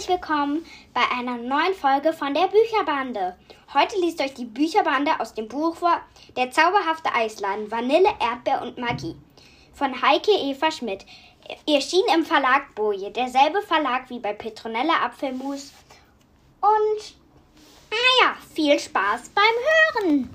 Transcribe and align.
herzlich 0.00 0.18
willkommen 0.18 0.64
bei 0.94 1.02
einer 1.14 1.36
neuen 1.36 1.74
Folge 1.74 2.14
von 2.14 2.32
der 2.32 2.48
Bücherbande. 2.48 3.36
Heute 3.74 3.98
liest 3.98 4.22
euch 4.22 4.32
die 4.32 4.46
Bücherbande 4.46 5.20
aus 5.20 5.34
dem 5.34 5.46
Buch 5.46 5.76
vor 5.76 6.00
Der 6.36 6.50
zauberhafte 6.50 7.12
Eisladen 7.14 7.70
Vanille, 7.70 8.08
Erdbeer 8.18 8.62
und 8.62 8.78
Magie 8.78 9.14
von 9.74 10.00
Heike 10.00 10.30
Eva 10.30 10.70
Schmidt. 10.70 11.04
Erschien 11.68 12.04
im 12.14 12.24
Verlag 12.24 12.74
Boje, 12.74 13.10
derselbe 13.10 13.60
Verlag 13.60 14.08
wie 14.08 14.20
bei 14.20 14.32
Petronella 14.32 15.04
Apfelmus. 15.04 15.72
Und 16.62 17.14
naja, 17.90 18.36
viel 18.54 18.78
Spaß 18.78 19.30
beim 19.34 20.06
Hören! 20.06 20.30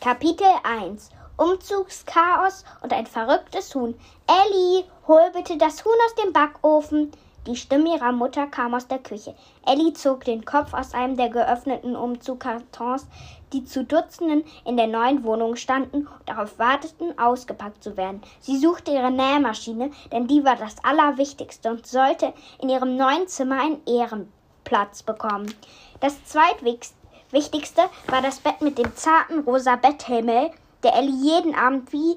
Kapitel 0.00 0.48
1 0.64 1.10
Umzugschaos 1.40 2.66
und 2.82 2.92
ein 2.92 3.06
verrücktes 3.06 3.74
Huhn. 3.74 3.98
Elli, 4.26 4.84
hol 5.08 5.30
bitte 5.32 5.56
das 5.56 5.82
Huhn 5.86 5.96
aus 6.04 6.14
dem 6.16 6.34
Backofen. 6.34 7.12
Die 7.46 7.56
Stimme 7.56 7.94
ihrer 7.94 8.12
Mutter 8.12 8.46
kam 8.46 8.74
aus 8.74 8.88
der 8.88 8.98
Küche. 8.98 9.34
Elli 9.64 9.94
zog 9.94 10.24
den 10.24 10.44
Kopf 10.44 10.74
aus 10.74 10.92
einem 10.92 11.16
der 11.16 11.30
geöffneten 11.30 11.96
Umzugkartons, 11.96 13.06
die 13.54 13.64
zu 13.64 13.84
Dutzenden 13.84 14.44
in 14.66 14.76
der 14.76 14.86
neuen 14.86 15.24
Wohnung 15.24 15.56
standen 15.56 16.06
und 16.06 16.28
darauf 16.28 16.58
warteten, 16.58 17.18
ausgepackt 17.18 17.82
zu 17.82 17.96
werden. 17.96 18.20
Sie 18.40 18.58
suchte 18.58 18.90
ihre 18.90 19.10
Nähmaschine, 19.10 19.92
denn 20.12 20.26
die 20.26 20.44
war 20.44 20.56
das 20.56 20.84
Allerwichtigste 20.84 21.70
und 21.70 21.86
sollte 21.86 22.34
in 22.60 22.68
ihrem 22.68 22.98
neuen 22.98 23.28
Zimmer 23.28 23.62
einen 23.62 23.80
Ehrenplatz 23.86 25.02
bekommen. 25.02 25.54
Das 26.00 26.22
zweitwichtigste 26.26 27.00
Wichtigste 27.30 27.82
war 28.08 28.20
das 28.20 28.40
Bett 28.40 28.60
mit 28.60 28.76
dem 28.76 28.94
zarten 28.96 29.38
rosa 29.40 29.76
Betthimmel, 29.76 30.50
der 30.82 30.94
Ellie 30.94 31.14
jeden 31.14 31.54
Abend 31.54 31.92
wie, 31.92 32.16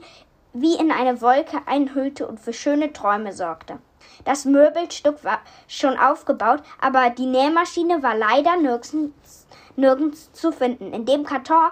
wie 0.53 0.75
in 0.75 0.91
eine 0.91 1.21
Wolke 1.21 1.59
einhüllte 1.65 2.27
und 2.27 2.39
für 2.39 2.53
schöne 2.53 2.93
Träume 2.93 3.33
sorgte. 3.33 3.79
Das 4.25 4.45
Möbelstück 4.45 5.23
war 5.23 5.39
schon 5.67 5.97
aufgebaut, 5.97 6.61
aber 6.79 7.09
die 7.09 7.25
Nähmaschine 7.25 8.03
war 8.03 8.15
leider 8.15 8.57
nirgends, 8.57 9.47
nirgends 9.75 10.31
zu 10.33 10.51
finden. 10.51 10.93
In 10.93 11.05
dem 11.05 11.23
Karton, 11.23 11.71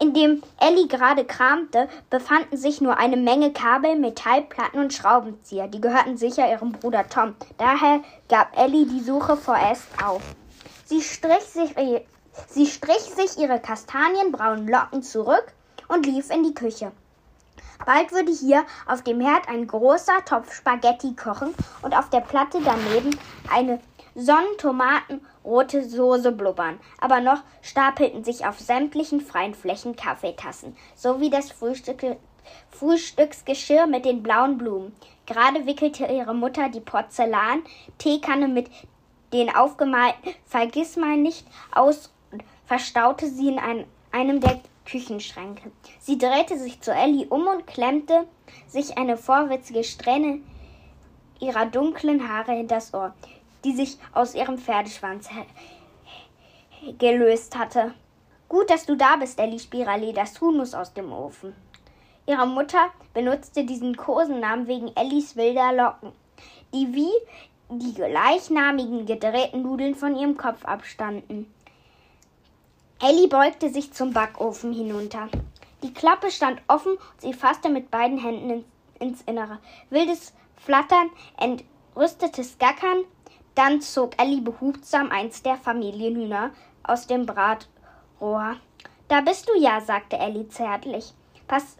in 0.00 0.14
dem 0.14 0.42
Ellie 0.60 0.86
gerade 0.86 1.24
kramte, 1.24 1.88
befanden 2.10 2.56
sich 2.56 2.80
nur 2.80 2.98
eine 2.98 3.16
Menge 3.16 3.52
Kabel, 3.52 3.96
Metallplatten 3.96 4.80
und 4.80 4.92
Schraubenzieher. 4.92 5.68
Die 5.68 5.80
gehörten 5.80 6.16
sicher 6.16 6.50
ihrem 6.50 6.72
Bruder 6.72 7.08
Tom. 7.08 7.34
Daher 7.58 8.00
gab 8.28 8.56
Ellie 8.58 8.86
die 8.86 9.00
Suche 9.00 9.36
vorerst 9.36 9.86
auf. 10.04 10.22
Sie 10.84 11.02
strich 11.02 11.44
sich 11.44 11.74
Sie 12.46 12.66
strich 12.66 13.00
sich 13.00 13.36
ihre 13.38 13.58
kastanienbraunen 13.58 14.68
Locken 14.68 15.02
zurück 15.02 15.52
und 15.88 16.06
lief 16.06 16.30
in 16.30 16.44
die 16.44 16.54
Küche. 16.54 16.92
Bald 17.84 18.12
würde 18.12 18.32
hier 18.32 18.64
auf 18.86 19.02
dem 19.02 19.20
Herd 19.20 19.48
ein 19.48 19.66
großer 19.66 20.24
Topf 20.24 20.54
Spaghetti 20.54 21.14
kochen 21.14 21.54
und 21.82 21.96
auf 21.96 22.10
der 22.10 22.20
Platte 22.20 22.58
daneben 22.62 23.16
eine 23.50 23.80
sonnentomatenrote 24.14 25.88
Soße 25.88 26.32
blubbern. 26.32 26.80
Aber 27.00 27.20
noch 27.20 27.42
stapelten 27.62 28.24
sich 28.24 28.46
auf 28.46 28.58
sämtlichen 28.58 29.20
freien 29.20 29.54
Flächen 29.54 29.96
Kaffeetassen, 29.96 30.76
sowie 30.94 31.30
das 31.30 31.50
Frühstück 31.52 32.04
Frühstücksgeschirr 32.70 33.86
mit 33.86 34.04
den 34.04 34.22
blauen 34.22 34.58
Blumen. 34.58 34.94
Gerade 35.26 35.66
wickelte 35.66 36.06
ihre 36.06 36.34
Mutter 36.34 36.68
die 36.68 36.80
Porzellan-Teekanne 36.80 38.48
mit 38.48 38.70
den 39.32 39.54
aufgemalten 39.54 40.34
Vergissmeinnicht 40.46 41.46
aus 41.72 42.10
verstaute 42.66 43.28
sie 43.28 43.48
in 43.48 43.58
ein, 43.58 43.84
einem 44.12 44.40
der 44.40 44.60
Küchenschränke. 44.88 45.70
Sie 46.00 46.18
drehte 46.18 46.58
sich 46.58 46.80
zu 46.80 46.92
Ellie 46.92 47.26
um 47.28 47.46
und 47.46 47.66
klemmte 47.66 48.26
sich 48.66 48.96
eine 48.96 49.16
vorwitzige 49.16 49.84
Strähne 49.84 50.40
ihrer 51.40 51.66
dunklen 51.66 52.28
Haare 52.28 52.52
hinters 52.52 52.94
Ohr, 52.94 53.14
die 53.64 53.72
sich 53.72 53.98
aus 54.12 54.34
ihrem 54.34 54.58
Pferdeschwanz 54.58 55.28
gelöst 56.98 57.56
hatte. 57.56 57.94
Gut, 58.48 58.70
dass 58.70 58.86
du 58.86 58.96
da 58.96 59.16
bist, 59.16 59.38
Ellie 59.38 59.58
Spirale, 59.58 60.12
das 60.12 60.40
Huhn 60.40 60.56
muss 60.56 60.74
aus 60.74 60.94
dem 60.94 61.12
Ofen. 61.12 61.54
Ihre 62.26 62.46
Mutter 62.46 62.90
benutzte 63.12 63.64
diesen 63.64 63.96
Kosennamen 63.96 64.66
wegen 64.66 64.94
Ellies 64.96 65.36
wilder 65.36 65.72
Locken, 65.72 66.12
die 66.72 66.94
wie 66.94 67.12
die 67.70 67.92
gleichnamigen 67.92 69.04
gedrehten 69.04 69.62
Nudeln 69.62 69.94
von 69.94 70.16
ihrem 70.16 70.36
Kopf 70.36 70.64
abstanden. 70.64 71.52
Ellie 73.00 73.28
beugte 73.28 73.70
sich 73.70 73.92
zum 73.92 74.12
Backofen 74.12 74.72
hinunter. 74.72 75.28
Die 75.84 75.94
Klappe 75.94 76.32
stand 76.32 76.60
offen 76.66 76.94
und 76.94 77.20
sie 77.20 77.32
fasste 77.32 77.68
mit 77.68 77.92
beiden 77.92 78.18
Händen 78.18 78.64
ins, 78.98 79.22
Innere. 79.22 79.58
Wildes 79.90 80.34
Flattern, 80.56 81.08
entrüstetes 81.36 82.58
Gackern. 82.58 83.04
Dann 83.54 83.80
zog 83.80 84.20
Ellie 84.20 84.40
behutsam 84.40 85.12
eins 85.12 85.44
der 85.44 85.56
Familienhühner 85.56 86.50
aus 86.82 87.06
dem 87.06 87.24
Bratrohr. 87.24 88.56
Da 89.06 89.20
bist 89.20 89.48
du 89.48 89.56
ja, 89.56 89.80
sagte 89.80 90.18
Ellie 90.18 90.48
zärtlich. 90.48 91.12
Pass, 91.46 91.76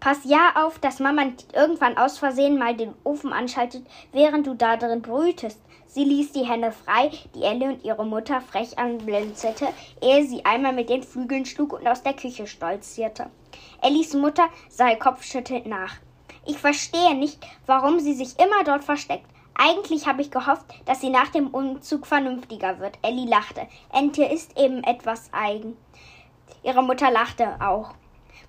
pass 0.00 0.18
ja 0.24 0.52
auf, 0.56 0.78
dass 0.78 1.00
Mama 1.00 1.22
irgendwann 1.52 1.96
aus 1.96 2.18
Versehen 2.18 2.58
mal 2.58 2.76
den 2.76 2.94
Ofen 3.04 3.32
anschaltet, 3.32 3.86
während 4.12 4.46
du 4.46 4.54
da 4.54 4.76
drin 4.76 5.02
brütest. 5.02 5.60
Sie 5.86 6.04
ließ 6.04 6.32
die 6.32 6.44
Hände 6.44 6.72
frei, 6.72 7.10
die 7.34 7.42
Elle 7.42 7.66
und 7.70 7.84
ihre 7.84 8.04
Mutter 8.04 8.40
frech 8.40 8.78
anblinzelte, 8.78 9.68
ehe 10.02 10.26
sie 10.26 10.44
einmal 10.44 10.72
mit 10.72 10.90
den 10.90 11.02
Flügeln 11.02 11.46
schlug 11.46 11.72
und 11.72 11.86
aus 11.88 12.02
der 12.02 12.12
Küche 12.12 12.46
stolzierte. 12.46 13.30
Ellis 13.82 14.12
Mutter 14.14 14.48
sah 14.68 14.94
kopfschüttelnd 14.94 15.66
nach. 15.66 15.94
Ich 16.44 16.58
verstehe 16.58 17.14
nicht, 17.14 17.38
warum 17.66 17.98
sie 17.98 18.14
sich 18.14 18.38
immer 18.38 18.62
dort 18.64 18.84
versteckt. 18.84 19.26
Eigentlich 19.54 20.06
habe 20.06 20.20
ich 20.20 20.30
gehofft, 20.30 20.66
dass 20.84 21.00
sie 21.00 21.08
nach 21.08 21.28
dem 21.28 21.48
Umzug 21.48 22.06
vernünftiger 22.06 22.78
wird. 22.78 22.98
Ellie 23.02 23.28
lachte. 23.28 23.66
Ente 23.92 24.24
ist 24.24 24.58
eben 24.58 24.84
etwas 24.84 25.30
eigen. 25.32 25.76
Ihre 26.62 26.82
Mutter 26.82 27.10
lachte 27.10 27.56
auch. 27.60 27.94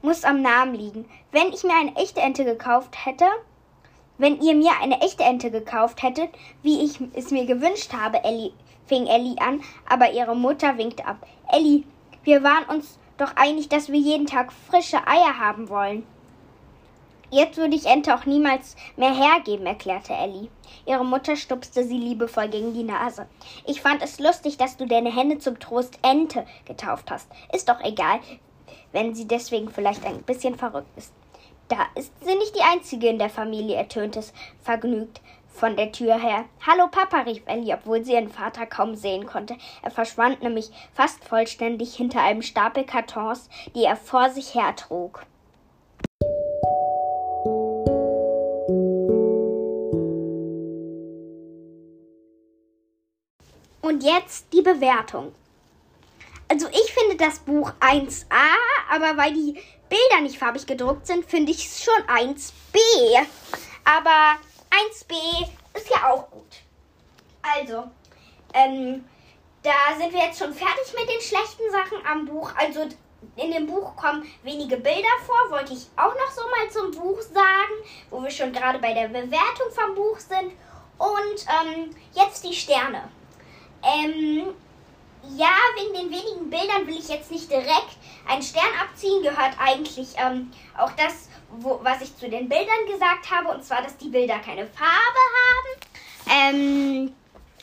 Muss 0.07 0.23
am 0.23 0.41
Namen 0.41 0.73
liegen. 0.73 1.03
Wenn 1.33 1.49
ich 1.51 1.65
mir 1.65 1.75
eine 1.75 1.93
echte 1.97 2.21
Ente 2.21 2.45
gekauft 2.45 3.05
hätte, 3.05 3.25
wenn 4.17 4.39
ihr 4.41 4.55
mir 4.55 4.71
eine 4.81 5.01
echte 5.01 5.23
Ente 5.23 5.51
gekauft 5.51 6.01
hättet, 6.01 6.29
wie 6.63 6.81
ich 6.81 7.01
es 7.13 7.31
mir 7.31 7.45
gewünscht 7.45 7.91
habe, 7.91 8.23
Ellie, 8.23 8.53
fing 8.85 9.05
Ellie 9.05 9.37
an, 9.37 9.61
aber 9.85 10.13
ihre 10.13 10.33
Mutter 10.33 10.77
winkte 10.77 11.05
ab. 11.05 11.27
Ellie, 11.51 11.83
wir 12.23 12.41
waren 12.41 12.63
uns 12.73 12.97
doch 13.17 13.35
einig, 13.35 13.67
dass 13.67 13.91
wir 13.91 13.99
jeden 13.99 14.27
Tag 14.27 14.53
frische 14.53 15.05
Eier 15.05 15.41
haben 15.41 15.67
wollen. 15.67 16.07
Jetzt 17.29 17.57
würde 17.57 17.75
ich 17.75 17.85
Ente 17.85 18.15
auch 18.15 18.25
niemals 18.25 18.77
mehr 18.95 19.13
hergeben, 19.13 19.65
erklärte 19.65 20.13
Ellie. 20.13 20.47
Ihre 20.85 21.03
Mutter 21.03 21.35
stupste 21.35 21.83
sie 21.83 21.97
liebevoll 21.97 22.47
gegen 22.47 22.73
die 22.73 22.83
Nase. 22.83 23.27
Ich 23.65 23.81
fand 23.81 24.01
es 24.01 24.21
lustig, 24.21 24.55
dass 24.55 24.77
du 24.77 24.87
deine 24.87 25.13
Hände 25.13 25.39
zum 25.39 25.59
Trost 25.59 25.99
Ente 26.01 26.45
getauft 26.63 27.11
hast. 27.11 27.27
Ist 27.51 27.67
doch 27.67 27.81
egal, 27.83 28.21
wenn 28.97 29.13
sie 29.13 29.27
deswegen 29.27 29.69
vielleicht 29.69 30.03
ein 30.07 30.23
bisschen 30.23 30.55
verrückt 30.55 30.89
ist. 30.97 31.13
Da 31.67 31.85
ist 31.93 32.11
sie 32.25 32.33
nicht 32.33 32.55
die 32.55 32.63
Einzige 32.63 33.09
in 33.09 33.19
der 33.19 33.29
Familie, 33.29 33.75
ertönte 33.75 34.17
es 34.17 34.33
vergnügt 34.63 35.21
von 35.53 35.75
der 35.75 35.91
Tür 35.91 36.19
her. 36.19 36.45
Hallo 36.65 36.87
Papa, 36.87 37.19
rief 37.19 37.43
Ellie, 37.45 37.75
obwohl 37.75 38.03
sie 38.03 38.13
ihren 38.13 38.31
Vater 38.31 38.65
kaum 38.65 38.95
sehen 38.95 39.27
konnte. 39.27 39.55
Er 39.83 39.91
verschwand 39.91 40.41
nämlich 40.41 40.71
fast 40.95 41.23
vollständig 41.23 41.93
hinter 41.93 42.21
einem 42.21 42.41
Stapel 42.41 42.85
Kartons, 42.85 43.49
die 43.75 43.83
er 43.83 43.97
vor 43.97 44.31
sich 44.31 44.55
hertrug. 44.55 45.21
Und 53.83 54.03
jetzt 54.03 54.51
die 54.53 54.63
Bewertung. 54.63 55.33
Also 56.49 56.67
ich 56.69 56.93
finde 56.93 57.17
das 57.17 57.39
Buch 57.39 57.73
1a, 57.81 58.23
aber 58.89 59.17
weil 59.17 59.33
die 59.33 59.61
Bilder 59.89 60.21
nicht 60.21 60.37
farbig 60.37 60.65
gedruckt 60.65 61.07
sind, 61.07 61.25
finde 61.25 61.51
ich 61.51 61.65
es 61.65 61.83
schon 61.83 62.03
1b. 62.07 63.25
Aber 63.85 64.37
1b 64.69 65.47
ist 65.73 65.89
ja 65.89 66.11
auch 66.11 66.29
gut. 66.29 66.43
Also, 67.41 67.83
ähm, 68.53 69.05
da 69.63 69.97
sind 69.97 70.13
wir 70.13 70.21
jetzt 70.21 70.39
schon 70.39 70.53
fertig 70.53 70.93
mit 70.97 71.09
den 71.09 71.21
schlechten 71.21 71.71
Sachen 71.71 72.05
am 72.05 72.25
Buch. 72.25 72.51
Also 72.57 72.87
in 73.35 73.51
dem 73.51 73.67
Buch 73.67 73.95
kommen 73.95 74.29
wenige 74.43 74.77
Bilder 74.77 75.07
vor, 75.25 75.51
wollte 75.51 75.73
ich 75.73 75.87
auch 75.95 76.13
noch 76.13 76.31
so 76.31 76.41
mal 76.49 76.69
zum 76.69 76.91
Buch 76.91 77.21
sagen, 77.21 77.73
wo 78.09 78.21
wir 78.21 78.29
schon 78.29 78.51
gerade 78.51 78.79
bei 78.79 78.93
der 78.93 79.07
Bewertung 79.07 79.71
vom 79.71 79.95
Buch 79.95 80.19
sind. 80.19 80.53
Und 80.97 81.45
ähm, 81.47 81.95
jetzt 82.13 82.43
die 82.43 82.53
Sterne. 82.53 83.09
Ähm, 83.83 84.53
ja, 85.35 85.53
wegen 85.75 85.93
den 85.93 86.11
wenigen 86.11 86.49
Bildern 86.49 86.87
will 86.87 86.97
ich 86.97 87.07
jetzt 87.07 87.31
nicht 87.31 87.49
direkt 87.49 87.97
einen 88.27 88.41
Stern 88.41 88.63
abziehen. 88.81 89.23
Gehört 89.23 89.53
eigentlich 89.59 90.09
ähm, 90.17 90.51
auch 90.77 90.91
das, 90.91 91.29
wo, 91.49 91.79
was 91.83 92.01
ich 92.01 92.15
zu 92.17 92.29
den 92.29 92.47
Bildern 92.47 92.85
gesagt 92.89 93.29
habe. 93.31 93.49
Und 93.49 93.63
zwar, 93.63 93.81
dass 93.81 93.97
die 93.97 94.09
Bilder 94.09 94.39
keine 94.39 94.67
Farbe 94.67 95.23
haben. 95.45 96.55
Ähm, 96.55 97.15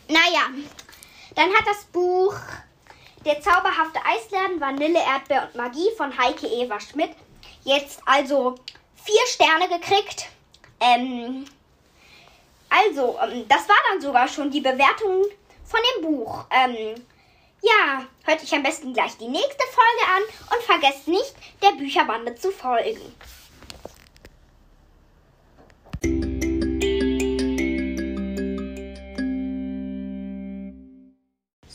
naja, 0.09 0.51
dann 1.35 1.51
hat 1.55 1.67
das 1.67 1.85
Buch 1.87 2.35
Der 3.25 3.41
zauberhafte 3.41 4.01
Eisladen, 4.05 4.61
Vanille, 4.61 4.99
Erdbeer 4.99 5.49
und 5.49 5.55
Magie 5.55 5.91
von 5.97 6.17
Heike 6.17 6.47
Eva 6.47 6.79
Schmidt 6.79 7.11
jetzt 7.65 8.01
also 8.05 8.57
vier 8.95 9.27
Sterne 9.27 9.69
gekriegt. 9.69 10.27
Ähm, 10.81 11.47
also, 12.69 13.19
ähm, 13.23 13.47
das 13.49 13.69
war 13.69 13.77
dann 13.91 14.01
sogar 14.01 14.29
schon 14.29 14.51
die 14.51 14.61
Bewertung 14.61 15.25
von 15.65 15.81
dem 15.97 16.03
Buch. 16.03 16.45
Ähm, 16.51 16.95
ja, 17.65 18.07
hört 18.25 18.43
euch 18.43 18.55
am 18.55 18.63
besten 18.63 18.93
gleich 18.93 19.17
die 19.17 19.29
nächste 19.29 19.65
Folge 19.73 20.13
an 20.17 20.57
und 20.57 20.63
vergesst 20.65 21.09
nicht, 21.09 21.35
der 21.63 21.73
Bücherbande 21.73 22.35
zu 22.35 22.51
folgen. 22.51 23.15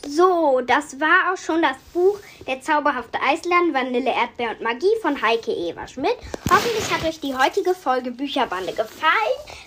So, 0.06 0.60
das 0.60 1.00
war 1.00 1.32
auch 1.32 1.36
schon 1.38 1.62
das 1.62 1.76
Buch 1.94 2.18
Der 2.46 2.60
zauberhafte 2.60 3.18
Eisland, 3.22 3.72
Vanille, 3.72 4.10
Erdbeer 4.10 4.50
und 4.50 4.60
Magie 4.60 4.94
von 5.00 5.20
Heike 5.22 5.52
Eva 5.52 5.86
Schmidt. 5.86 6.16
Hoffentlich 6.50 6.90
hat 6.92 7.04
euch 7.04 7.20
die 7.20 7.34
heutige 7.34 7.74
Folge 7.74 8.10
Bücherbande 8.10 8.72
gefallen. 8.72 9.12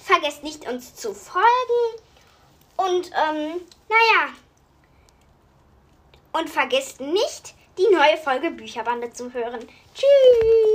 Vergesst 0.03 0.43
nicht, 0.43 0.67
uns 0.69 0.95
zu 0.95 1.13
folgen. 1.13 1.47
Und, 2.77 3.07
ähm, 3.07 3.61
naja. 3.89 4.33
Und 6.33 6.49
vergesst 6.49 6.99
nicht, 6.99 7.53
die 7.77 7.87
neue 7.93 8.17
Folge 8.17 8.51
Bücherbande 8.51 9.11
zu 9.11 9.33
hören. 9.33 9.65
Tschüss! 9.93 10.72